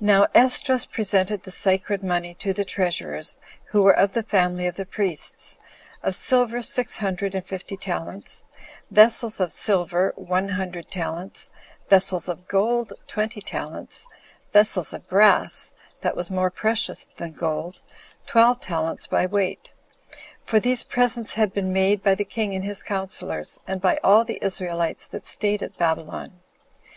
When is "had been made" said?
21.34-22.02